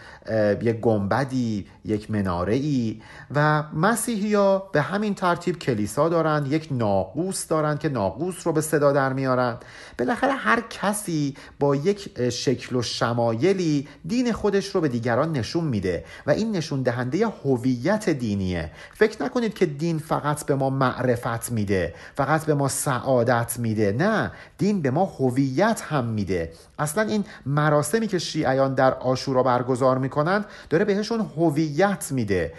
یک 0.61 0.79
گنبدی 0.79 1.67
یک 1.85 2.11
مناره 2.11 2.53
ای 2.53 3.01
و 3.35 3.63
مسیحی 3.73 4.33
ها 4.33 4.69
به 4.73 4.81
همین 4.81 5.15
ترتیب 5.15 5.59
کلیسا 5.59 6.09
دارن 6.09 6.45
یک 6.49 6.67
ناقوس 6.71 7.47
دارن 7.47 7.77
که 7.77 7.89
ناقوس 7.89 8.47
رو 8.47 8.53
به 8.53 8.61
صدا 8.61 8.91
در 8.91 9.13
میارن. 9.13 9.57
بالاخره 9.99 10.31
هر 10.31 10.63
کسی 10.69 11.35
با 11.59 11.75
یک 11.75 12.29
شکل 12.29 12.75
و 12.75 12.81
شمایلی 12.81 13.87
دین 14.05 14.31
خودش 14.31 14.75
رو 14.75 14.81
به 14.81 14.87
دیگران 14.87 15.31
نشون 15.31 15.63
میده 15.63 16.05
و 16.27 16.31
این 16.31 16.51
نشون 16.51 16.81
دهنده 16.81 17.27
هویت 17.27 18.09
دینیه. 18.09 18.71
فکر 18.93 19.23
نکنید 19.23 19.53
که 19.53 19.65
دین 19.65 19.99
فقط 19.99 20.45
به 20.45 20.55
ما 20.55 20.69
معرفت 20.69 21.51
میده 21.51 21.93
فقط 22.15 22.45
به 22.45 22.53
ما 22.53 22.67
سعادت 22.67 23.59
میده. 23.59 23.91
نه 23.91 24.31
دین 24.57 24.81
به 24.81 24.91
ما 24.91 25.05
هویت 25.05 25.81
هم 25.87 26.05
میده. 26.05 26.51
اصلا 26.79 27.03
این 27.03 27.25
مراسمی 27.45 28.07
که 28.07 28.19
شیعیان 28.37 28.73
در 28.73 28.93
آشورا 28.93 29.43
برگزار 29.43 29.97
می‌کنند 29.97 30.45
داره 30.69 30.85
بهشون 30.85 31.19
هویت 31.37 32.07
میده. 32.11 32.53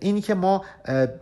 اینی 0.00 0.20
که 0.20 0.34
ما 0.34 0.64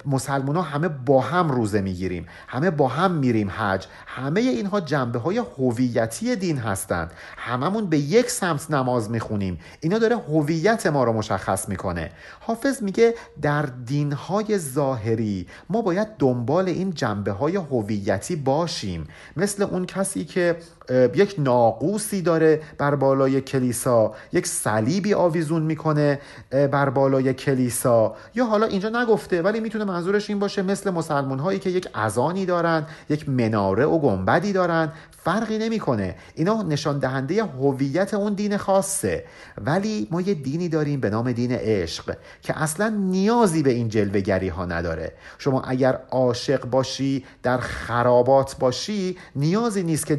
مسلمان 0.07 0.57
ها 0.57 0.63
همه 0.63 0.89
با 0.89 1.21
هم 1.21 1.51
روزه 1.51 1.81
می‌گیریم 1.81 2.27
همه 2.49 2.71
با 2.71 2.89
هم 2.89 3.11
میریم 3.11 3.51
حج 3.51 3.87
همه 4.07 4.41
اینها 4.41 4.81
جنبه 4.81 5.19
های 5.19 5.43
هویتی 5.59 6.37
دین 6.37 6.59
هستند. 6.59 7.13
هممون 7.37 7.87
به 7.87 7.99
یک 7.99 8.31
سمت 8.31 8.71
نماز 8.71 9.11
می‌خونیم. 9.11 9.61
اینا 9.81 9.99
داره 9.99 10.17
هویت 10.17 10.87
ما 10.87 11.05
رو 11.05 11.13
مشخص 11.13 11.69
می‌کنه. 11.69 12.11
حافظ 12.41 12.83
میگه 12.83 13.15
در 13.43 13.63
دینهای 13.63 14.59
ظاهری 14.59 15.47
ما 15.71 15.83
باید 15.83 16.09
دنبال 16.19 16.69
این 16.69 16.95
جنبه 16.95 17.33
های 17.33 17.57
هویتی 17.57 18.37
باشیم. 18.37 19.09
مثل 19.37 19.63
اون 19.63 19.87
کسی 19.87 20.25
که 20.25 20.57
یک 20.91 21.35
ناقوسی 21.39 22.23
داره 22.23 22.61
بر 22.79 22.95
بالای 22.95 23.41
کلیسا 23.41 24.15
یک 24.33 24.47
صلیبی 24.47 25.15
آویزون 25.15 25.63
می‌کنه 25.63 26.21
بر 26.51 26.91
بالای 26.91 27.35
کلیسا. 27.35 28.15
یا 28.35 28.45
حالا 28.45 28.67
اینجا 28.67 28.89
نگفته 28.89 29.43
ولی 29.43 29.61
می‌تونه 29.61 29.85
منظورش 29.85 30.31
این 30.31 30.39
باشه 30.39 30.63
مثل 30.63 30.91
مسلمان 30.91 31.39
هایی 31.39 31.59
که 31.59 31.71
یک 31.71 31.89
اذانی 31.95 32.47
دارن 32.47 32.87
یک 33.09 33.29
مناره 33.29 33.85
و 33.85 33.99
گنبدی 33.99 34.53
دارن. 34.53 34.93
فرقی 35.25 35.59
نمی‌کنه. 35.59 36.15
اینا 36.35 36.63
نشان 36.63 36.99
دهنده 36.99 37.45
هویت 37.45 38.15
اون 38.15 38.35
دین 38.35 38.57
خاصه. 38.57 39.25
ولی 39.65 40.09
ما 40.11 40.21
یه 40.21 40.35
دینی 40.35 40.69
داریم 40.69 41.01
به 41.01 41.11
نام 41.11 41.33
دین 41.33 41.53
عشق 41.53 42.17
که 42.43 42.63
اصلا 42.63 42.89
نیازی 42.89 43.63
به 43.63 43.71
این 43.71 43.89
جلوگری 43.89 44.49
ها 44.49 44.67
نداره. 44.67 45.13
شما 45.39 45.61
اگر 45.61 45.99
عاشق 46.11 46.65
باشی 46.65 47.25
در 47.43 47.59
خرابات 47.59 48.57
باشی 48.59 49.17
نیازی 49.37 49.83
نیست 49.83 50.07
که 50.07 50.17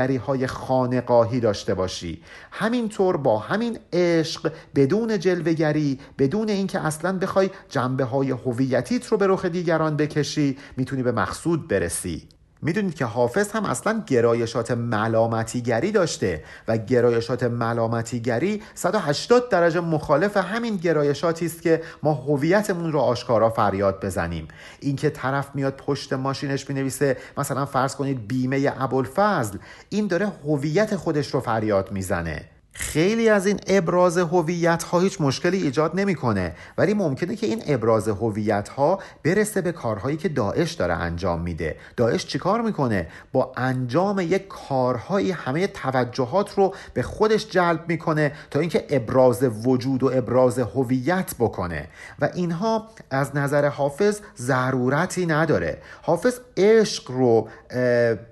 جلوگری 0.00 0.16
های 0.16 0.46
خانقاهی 0.46 1.40
داشته 1.40 1.74
باشی. 1.74 2.22
همینطور 2.50 3.16
با 3.16 3.38
همین 3.38 3.78
عشق 3.92 4.52
بدون 4.74 5.18
جلوگری 5.18 5.98
بدون 6.18 6.48
اینکه 6.48 6.80
اصلا 6.80 7.18
بخوای 7.18 7.50
جنبه 7.68 8.04
های 8.04 8.30
هویتیت 8.30 9.06
رو 9.06 9.16
به 9.16 9.26
رخ 9.26 9.44
دیگران 9.44 9.96
بکشی 9.96 10.58
می‌تونی 10.76 11.02
به 11.02 11.12
مقصود 11.12 11.68
برسی. 11.68 12.28
می‌دونید 12.62 12.94
که 12.94 13.04
حافظ 13.04 13.50
هم 13.50 13.64
اصلا 13.64 14.02
گرایشات 14.06 14.70
ملامتیگری 14.70 15.92
داشته 15.92 16.44
و 16.68 16.78
گرایشات 16.78 17.42
ملامتیگری 17.42 18.62
180 18.74 19.48
درجه 19.48 19.80
مخالف 19.80 20.36
همین 20.36 20.76
گرایشاتی 20.76 21.46
است 21.46 21.62
که 21.62 21.82
ما 22.02 22.12
هویتمون 22.14 22.92
رو 22.92 22.98
آشکارا 22.98 23.50
فریاد 23.50 24.04
بزنیم. 24.04 24.48
اینکه 24.80 25.10
طرف 25.10 25.54
میاد 25.54 25.76
پشت 25.76 26.12
ماشینش 26.12 26.64
بنویسه 26.64 27.16
مثلا 27.38 27.66
فرض 27.66 27.94
کنید 27.96 28.28
بیمه 28.28 28.72
ابوالفضل 28.78 29.58
این 29.88 30.06
داره 30.06 30.32
هویت 30.44 30.96
خودش 30.96 31.34
رو 31.34 31.40
فریاد 31.40 31.92
می‌زنه. 31.92 32.59
خیلی 32.72 33.28
از 33.28 33.46
این 33.46 33.60
ابراز 33.66 34.18
هویت 34.18 34.82
ها 34.82 35.00
هیچ 35.00 35.20
مشکلی 35.20 35.62
ایجاد 35.62 36.00
نمی‌کنه. 36.00 36.54
ولی 36.78 36.94
ممکنه 36.94 37.36
که 37.36 37.46
این 37.46 37.62
ابراز 37.66 38.08
هویت 38.08 38.68
ها 38.68 38.98
برسه 39.24 39.60
به 39.60 39.72
کارهایی 39.72 40.16
که 40.16 40.28
داعش 40.28 40.72
داره 40.72 40.94
انجام 40.94 41.40
میده. 41.40 41.76
داعش 41.96 42.26
چیکار 42.26 42.60
می‌کنه؟ 42.60 43.08
با 43.32 43.52
انجام 43.56 44.20
یک 44.20 44.48
کارهایی 44.48 45.30
همه 45.30 45.66
توجهات 45.66 46.54
رو 46.54 46.74
به 46.94 47.02
خودش 47.02 47.46
جلب 47.48 47.84
می‌کنه 47.88 48.32
تا 48.50 48.60
اینکه 48.60 48.86
ابراز 48.90 49.66
وجود 49.66 50.02
و 50.02 50.10
ابراز 50.14 50.58
هویت 50.58 51.34
بکنه. 51.38 51.88
و 52.20 52.28
اینها 52.34 52.88
از 53.10 53.36
نظر 53.36 53.68
حافظ 53.68 54.20
ضرورتی 54.36 55.26
نداره. 55.26 55.78
حافظ 56.02 56.38
عشق 56.56 57.10
رو 57.10 57.48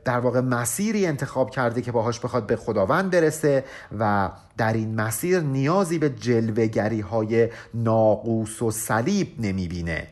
در 0.05 0.19
واقع 0.19 0.41
مسیری 0.41 1.07
انتخاب 1.07 1.51
کرده 1.51 1.83
که 1.83 1.93
باهاش 1.93 2.21
بخواد 2.21 2.47
به 2.47 2.57
خداوند 2.57 3.11
برسه 3.11 3.65
و 3.99 4.28
در 4.57 4.73
این 4.73 4.95
مسیر 4.95 5.41
نیازی 5.41 5.99
به 5.99 6.11
جلوگری 6.11 7.01
های 7.01 7.49
ناقوس 7.75 8.63
و 8.63 8.71
صلیب 8.71 9.35
نمی‌بینه. 9.39 10.07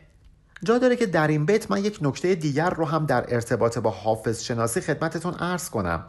جا 0.63 0.79
داره 0.79 0.97
که 0.97 1.07
در 1.07 1.29
این 1.29 1.47
بیت 1.47 1.71
من 1.71 1.85
یک 1.85 1.99
نکته 2.03 2.35
دیگر 2.35 2.71
رو 2.71 2.85
هم 2.85 3.07
در 3.07 3.35
ارتباط 3.35 3.79
با 3.79 3.91
حافظ 3.91 4.43
شناسی 4.43 4.81
خدمتتون 4.81 5.35
عرض 5.35 5.71
کنم. 5.71 6.05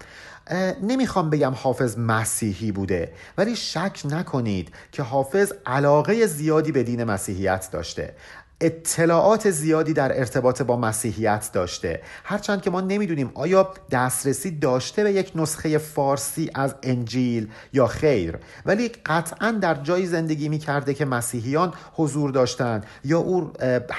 نمی‌خوام 0.81 1.29
بگم 1.29 1.53
حافظ 1.55 1.97
مسیحی 1.97 2.71
بوده 2.71 3.13
ولی 3.37 3.55
شک 3.55 4.01
نکنید 4.05 4.71
که 4.91 5.03
حافظ 5.03 5.53
علاقه 5.65 6.25
زیادی 6.25 6.71
به 6.71 6.83
دین 6.83 7.03
مسیحیت 7.03 7.69
داشته. 7.71 8.15
اطلاعات 8.61 9.51
زیادی 9.51 9.93
در 9.93 10.19
ارتباط 10.19 10.61
با 10.61 10.77
مسیحیت 10.77 11.49
داشته. 11.53 12.01
هرچند 12.23 12.61
که 12.61 12.69
ما 12.69 12.81
نمی‌دونیم 12.81 13.31
آیا 13.33 13.73
دسترسی 13.91 14.51
داشته 14.51 15.03
به 15.03 15.11
یک 15.13 15.31
نسخه 15.35 15.77
فارسی 15.77 16.49
از 16.55 16.75
انجیل 16.83 17.47
یا 17.73 17.87
خیر 17.87 18.37
ولی 18.65 18.91
قطعا 19.05 19.51
در 19.51 19.75
جایی 19.75 20.05
زندگی 20.05 20.49
می‌کرده 20.49 20.93
که 20.93 21.05
مسیحیان 21.05 21.73
حضور 21.93 22.31
داشتند 22.31 22.85
یا 23.05 23.19
او 23.19 23.51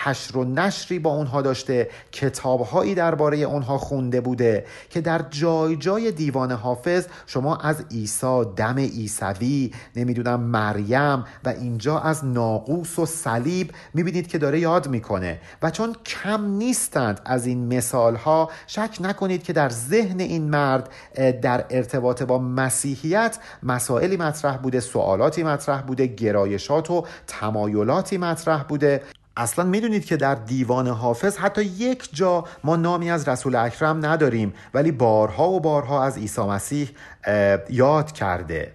حشر 0.05 0.37
و 0.37 0.45
نشری 0.45 0.99
با 0.99 1.11
اونها 1.11 1.43
داشته 1.43 1.89
کتابهایی 2.13 2.95
درباره 2.95 3.37
اونها 3.37 3.79
خونده 3.79 4.21
بوده 4.21 4.65
که 4.91 5.01
در 5.01 5.25
جای 5.31 5.77
جای 5.77 6.13
دیوان 6.13 6.53
حافظ 6.53 7.07
شما 7.27 7.57
از 7.57 7.85
عیسی 7.91 8.45
دم 8.57 8.79
عیسوی 8.79 9.73
نمی‌دونم 9.97 10.41
مریم 10.41 11.25
و 11.45 11.49
اینجا 11.49 11.99
از 11.99 12.25
ناقوس 12.25 12.99
و 12.99 13.07
صلیب 13.07 13.71
می‌بینید 13.95 14.27
که 14.27 14.39
داره 14.49 14.61
یاد 14.61 14.89
می‌کنه 14.89 15.41
و 15.63 15.71
چون 15.71 15.97
کم 16.07 16.45
نیستند 16.45 17.21
از 17.25 17.47
این 17.47 17.77
مثال 17.77 18.17
ها 18.17 18.51
شک 18.67 18.97
نکنید 19.01 19.43
که 19.43 19.53
در 19.53 19.69
ذهن 19.69 20.21
این 20.21 20.51
مرد 20.51 20.91
در 21.41 21.65
ارتباط 21.71 22.23
با 22.23 22.39
مسیحیت 22.39 23.39
مسائلی 23.63 24.17
مطرح 24.17 24.57
بوده 24.57 24.81
سوالاتی 24.81 25.43
مطرح 25.43 25.83
بوده 25.83 26.07
گرایشات 26.07 26.91
و 26.91 27.07
تمایلاتی 27.27 28.19
مطرح 28.19 28.63
بوده. 28.63 29.03
اصلا 29.37 29.65
می‌دونید 29.65 30.05
که 30.05 30.17
در 30.17 30.35
دیوان 30.35 30.89
حافظ 30.89 31.37
حتی 31.37 31.63
یک 31.63 32.09
جا 32.13 32.45
ما 32.65 32.77
نامی 32.77 33.11
از 33.11 33.29
رسول 33.29 33.57
اکرم 33.57 34.07
نداریم 34.07 34.55
ولی 34.75 34.93
بارها 34.93 35.49
و 35.51 35.61
بارها 35.61 36.05
از 36.05 36.19
عیسی 36.19 36.43
مسیح 36.43 36.91
یاد 37.71 38.13
کرده. 38.13 38.73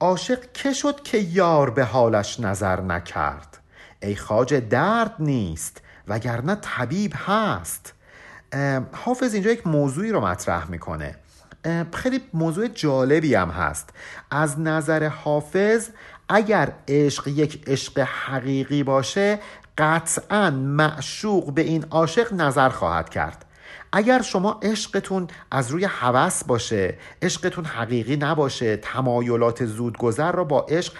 عاشق 0.00 0.52
که 0.52 0.72
شد 0.72 1.02
که 1.02 1.18
یار 1.18 1.70
به 1.70 1.84
حالش 1.84 2.40
نظر 2.40 2.80
نکرد؟ 2.80 3.61
ای 4.02 4.16
خاج 4.16 4.54
درد 4.54 5.14
نیست 5.18 5.80
وگرنه 6.08 6.54
طبیب 6.54 7.12
هست. 7.16 7.94
حافظ 8.92 9.34
اینجا 9.34 9.50
یک 9.50 9.66
موضوعی 9.66 10.10
رو 10.10 10.20
مطرح 10.20 10.70
می‌کنه. 10.70 11.16
خیلی 11.94 12.20
موضوع 12.34 12.68
جالبی 12.68 13.34
هم 13.34 13.50
هست. 13.50 13.90
از 14.30 14.60
نظر 14.60 15.08
حافظ 15.08 15.88
اگر 16.28 16.72
عشق 16.88 17.28
یک 17.28 17.64
عشق 17.66 17.98
حقیقی 17.98 18.82
باشه 18.82 19.38
قطعا 19.78 20.50
معشوق 20.50 21.54
به 21.54 21.62
این 21.62 21.84
عاشق 21.90 22.32
نظر 22.32 22.68
خواهد 22.68 23.08
کرد. 23.08 23.44
اگر 23.92 24.22
شما 24.22 24.60
عشقتون 24.62 25.28
از 25.50 25.70
روی 25.70 25.84
هوس 25.84 26.44
باشه 26.44 26.98
عشقتون 27.22 27.64
حقیقی 27.64 28.16
نباشه 28.16 28.76
تمایلات 28.76 29.64
زودگذر 29.64 30.32
را 30.32 30.44
با 30.44 30.66
عشق 30.68 30.92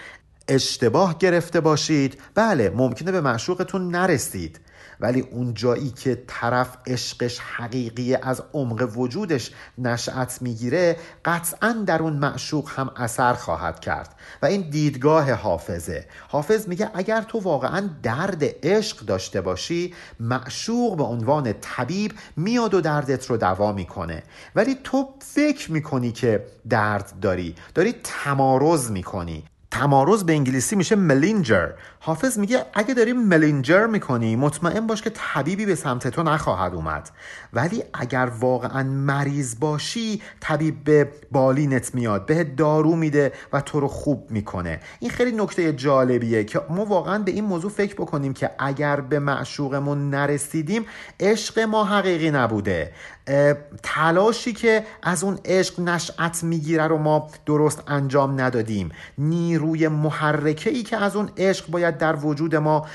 اشتباه 0.47 1.17
گرفته 1.17 1.59
باشید. 1.59 2.21
بله 2.35 2.69
ممکنه 2.69 3.11
به 3.11 3.21
معشوقتون 3.21 3.91
نرسید. 3.95 4.59
ولی 4.99 5.19
اون 5.19 5.53
جایی 5.53 5.89
که 5.89 6.23
طرف 6.27 6.77
عشقش 6.87 7.39
حقیقی 7.39 8.15
از 8.15 8.43
عمق 8.53 8.97
وجودش 8.97 9.51
نشأت 9.77 10.41
می‌گیره 10.41 10.97
قطعا 11.25 11.83
در 11.85 12.01
اون 12.01 12.13
معشوق 12.13 12.69
هم 12.75 12.91
اثر 12.95 13.33
خواهد 13.33 13.79
کرد. 13.79 14.15
و 14.41 14.45
این 14.45 14.69
دیدگاه 14.69 15.31
حافظه. 15.31 16.05
حافظ 16.27 16.67
میگه 16.67 16.91
اگر 16.93 17.21
تو 17.21 17.39
واقعا 17.39 17.89
درد 18.03 18.43
عشق 18.63 18.99
داشته 18.99 19.41
باشی 19.41 19.93
معشوق 20.19 20.97
به 20.97 21.03
عنوان 21.03 21.53
طبیب 21.61 22.13
میاد 22.37 22.73
و 22.73 22.81
دردت 22.81 23.29
رو 23.29 23.37
دوا 23.37 23.71
می‌کنه. 23.71 24.23
ولی 24.55 24.77
تو 24.83 25.09
فکر 25.19 25.71
می‌کنی 25.71 26.11
که 26.11 26.45
درد 26.69 27.13
داری 27.21 27.55
داری 27.75 27.95
تمارز 28.03 28.91
می‌کنی. 28.91 29.43
تمارز 29.73 30.23
به 30.23 30.33
انگلیسی 30.33 30.75
میشه 30.75 30.95
ملینجر. 30.95 31.69
حافظ 31.99 32.37
میگه 32.39 32.65
اگه 32.73 32.93
داری 32.93 33.13
ملینجر 33.13 33.85
می‌کنی 33.85 34.35
مطمئن 34.35 34.87
باش 34.87 35.01
که 35.01 35.09
طبیبی 35.09 35.65
به 35.65 35.75
سمت 35.75 36.07
تو 36.07 36.23
نخواهد 36.23 36.73
اومد. 36.73 37.09
ولی 37.53 37.83
اگر 37.93 38.31
واقعا 38.39 38.83
مریض 38.83 39.59
باشی 39.59 40.21
طبیب 40.39 40.83
به 40.83 41.11
بالینت 41.31 41.95
میاد 41.95 42.25
به 42.25 42.43
دارو 42.43 42.95
میده 42.95 43.31
و 43.53 43.61
تو 43.61 43.79
رو 43.79 43.87
خوب 43.87 44.31
می‌کنه. 44.31 44.79
این 44.99 45.11
خیلی 45.11 45.31
نکته 45.31 45.73
جالبیه 45.73 46.43
که 46.43 46.61
ما 46.69 46.85
واقعا 46.85 47.19
به 47.19 47.31
این 47.31 47.43
موضوع 47.43 47.71
فکر 47.71 47.95
بکنیم 47.95 48.33
که 48.33 48.49
اگر 48.59 49.01
به 49.01 49.19
معشوقمون 49.19 50.09
نرسیدیم 50.09 50.85
عشق 51.19 51.59
ما 51.59 51.85
حقیقی 51.85 52.31
نبوده. 52.31 52.91
تلاشی 53.83 54.53
که 54.53 54.83
از 55.03 55.23
اون 55.23 55.39
عشق 55.45 55.79
نشأت 55.79 56.43
می‌گیره 56.43 56.87
رو 56.87 56.97
ما 56.97 57.29
درست 57.45 57.83
انجام 57.87 58.41
ندادیم. 58.41 58.91
نیروی 59.17 59.87
محرکه 59.87 60.69
ای 60.69 60.83
که 60.83 60.97
از 60.97 61.15
اون 61.15 61.29
عشق 61.37 61.67
باید 61.67 61.97
در 61.97 62.15
وجود 62.15 62.55
ما 62.55 62.87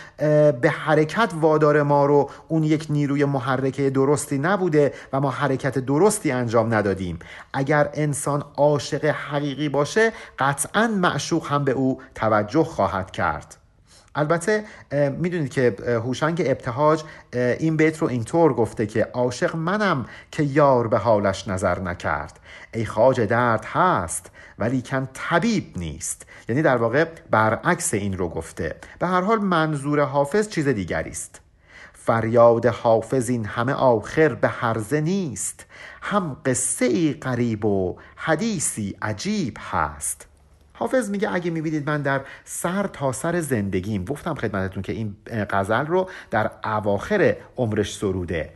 به 0.60 0.70
حرکت 0.70 1.32
وادار 1.40 1.82
ما 1.82 2.06
رو 2.06 2.30
اون 2.48 2.64
یک 2.64 2.86
نیروی 2.90 3.24
محرکه 3.24 3.90
درستی 3.90 4.38
نبوده 4.38 4.92
و 5.12 5.20
ما 5.20 5.30
حرکت 5.30 5.78
درستی 5.78 6.30
انجام 6.30 6.74
ندادیم. 6.74 7.18
اگر 7.52 7.90
انسان 7.94 8.44
عاشق 8.56 9.04
حقیقی 9.04 9.68
باشه 9.68 10.12
قطعا 10.38 10.86
معشوق 10.86 11.46
هم 11.46 11.64
به 11.64 11.72
او 11.72 12.00
توجه 12.14 12.64
خواهد 12.64 13.10
کرد. 13.10 13.57
البته 14.18 14.64
می‌دونید 14.92 15.50
که 15.50 15.76
هوشنگ 15.86 16.42
ابتهاج 16.46 17.02
این 17.32 17.76
بیت 17.76 17.98
رو 17.98 18.08
اینطور 18.08 18.52
گفته 18.52 18.86
که 18.86 19.04
عاشق 19.12 19.56
منم 19.56 20.06
که 20.30 20.42
یار 20.42 20.88
به 20.88 20.98
حالش 20.98 21.48
نظر 21.48 21.80
نکرد. 21.80 22.40
ای 22.74 22.84
خاج 22.84 23.20
درد 23.20 23.64
هست 23.64 24.30
ولی 24.58 24.82
کن 24.82 25.08
طبیب 25.12 25.72
نیست. 25.76 26.26
یعنی 26.48 26.62
در 26.62 26.76
واقع 26.76 27.04
برعکس 27.30 27.94
این 27.94 28.18
رو 28.18 28.28
گفته. 28.28 28.76
به 28.98 29.06
هر 29.06 29.20
حال 29.20 29.38
منظور 29.38 30.00
حافظ 30.00 30.48
چیز 30.48 30.68
دیگری 30.68 31.10
است. 31.10 31.40
فریاد 31.92 32.66
حافظ 32.66 33.30
این 33.30 33.44
همه 33.44 33.72
آخر 33.72 34.34
به 34.34 34.48
هرزه 34.48 35.00
نیست. 35.00 35.66
هم 36.02 36.36
قصه 36.46 36.84
ای 36.84 37.12
قریب 37.12 37.64
و 37.64 37.96
حدیثی 38.16 38.96
عجیب 39.02 39.56
هست. 39.70 40.27
حافظ 40.78 41.10
میگه 41.10 41.34
اگه 41.34 41.50
می‌بینید 41.50 41.90
من 41.90 42.02
در 42.02 42.20
سر 42.44 42.86
تا 42.86 43.12
سر 43.12 43.40
زندگیم 43.40 44.04
گفتم 44.04 44.34
خدمتتون 44.34 44.82
که 44.82 44.92
این 44.92 45.16
غزل 45.50 45.86
رو 45.86 46.10
در 46.30 46.50
اواخر 46.64 47.36
عمرش 47.56 47.96
سروده. 47.96 48.52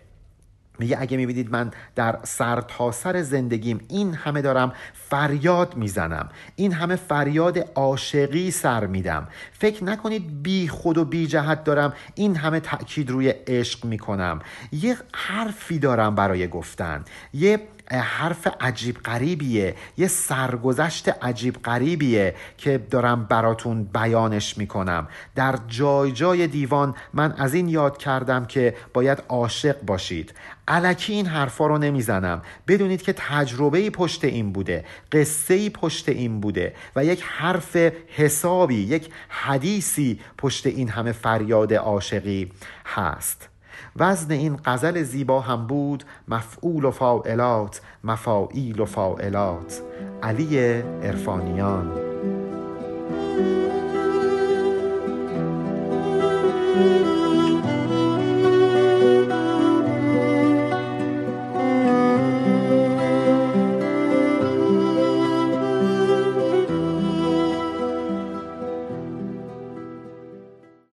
میگه 0.78 0.96
اگه 1.00 1.16
می‌بینید 1.16 1.50
من 1.50 1.70
در 1.94 2.18
سر 2.22 2.60
تا 2.60 2.92
سر 2.92 3.22
زندگیم 3.22 3.80
این 3.88 4.14
همه 4.14 4.42
دارم 4.42 4.72
فریاد 4.92 5.76
می‌زنم 5.76 6.28
این 6.56 6.72
همه 6.72 6.96
فریاد 6.96 7.70
عاشقی 7.74 8.50
سر 8.50 8.86
میدم. 8.86 9.28
فکر 9.52 9.84
نکنید 9.84 10.42
بی 10.42 10.68
خود 10.68 10.98
و 10.98 11.04
بی 11.04 11.26
جهت 11.26 11.64
دارم 11.64 11.92
این 12.14 12.36
همه 12.36 12.60
تاکید 12.60 13.10
روی 13.10 13.28
عشق 13.28 13.84
می‌کنم. 13.84 14.40
یه 14.72 14.96
حرفی 15.12 15.78
دارم 15.78 16.14
برای 16.14 16.48
گفتن. 16.48 17.04
یه 17.34 17.60
حرف 17.90 18.48
عجیب 18.60 18.98
غریبیه. 18.98 19.74
یه 19.96 20.08
سرگذشت 20.08 21.08
عجیب 21.08 21.62
غریبیه 21.62 22.34
که 22.58 22.78
دارم 22.78 23.24
براتون 23.24 23.84
بیانش 23.84 24.58
می‌کنم. 24.58 25.08
در 25.34 25.58
جای 25.68 26.12
جای 26.12 26.46
دیوان 26.46 26.94
من 27.12 27.32
از 27.32 27.54
این 27.54 27.68
یاد 27.68 27.98
کردم 27.98 28.44
که 28.44 28.74
باید 28.94 29.22
عاشق 29.28 29.80
باشید. 29.80 30.34
علکی 30.68 31.12
این 31.12 31.26
حرفا 31.26 31.66
رو 31.66 31.78
نمی‌زنم. 31.78 32.42
بدونید 32.68 33.02
که 33.02 33.14
تجربه 33.16 33.90
پشت 33.90 34.24
این 34.24 34.52
بوده. 34.52 34.84
قصه 35.12 35.70
پشت 35.70 36.08
این 36.08 36.40
بوده 36.40 36.74
و 36.96 37.04
یک 37.04 37.22
حرف 37.26 37.76
حسابی 38.16 38.74
یک 38.74 39.10
حدیثی 39.28 40.20
پشت 40.38 40.66
این 40.66 40.88
همه 40.88 41.12
فریاد 41.12 41.74
عاشقی 41.74 42.52
هست. 42.86 43.51
وزن 43.96 44.30
این 44.30 44.56
غزل 44.64 45.02
زیبا 45.02 45.40
هم 45.40 45.66
بود 45.66 46.04
مفعول 46.28 46.84
و 46.84 46.90
فاعلات 46.90 47.80
مفاعیل 48.04 48.80
و 48.80 48.84
فاعلات. 48.84 49.82
علی 50.22 50.58
ارفانیان 51.02 52.12